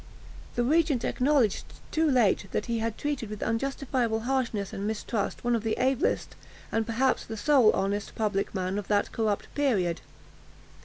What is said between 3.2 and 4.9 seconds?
with unjustifiable harshness and